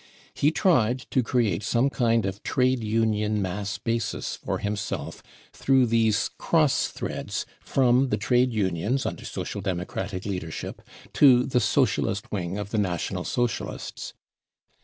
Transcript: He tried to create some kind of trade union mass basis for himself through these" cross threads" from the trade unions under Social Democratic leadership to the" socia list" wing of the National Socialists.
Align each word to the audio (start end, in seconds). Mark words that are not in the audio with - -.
He 0.33 0.49
tried 0.49 1.01
to 1.11 1.21
create 1.21 1.61
some 1.61 1.91
kind 1.91 2.25
of 2.25 2.41
trade 2.41 2.83
union 2.83 3.39
mass 3.39 3.77
basis 3.77 4.35
for 4.35 4.57
himself 4.57 5.21
through 5.53 5.85
these" 5.85 6.31
cross 6.39 6.87
threads" 6.87 7.45
from 7.71 8.09
the 8.09 8.17
trade 8.17 8.51
unions 8.51 9.05
under 9.05 9.25
Social 9.25 9.61
Democratic 9.61 10.25
leadership 10.25 10.81
to 11.13 11.43
the" 11.45 11.59
socia 11.75 12.01
list" 12.01 12.31
wing 12.31 12.57
of 12.57 12.71
the 12.71 12.79
National 12.79 13.23
Socialists. 13.23 14.15